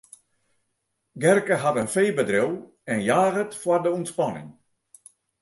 [1.23, 2.53] Gerke hat in feebedriuw
[2.91, 4.49] en jaget foar de ûntspanning.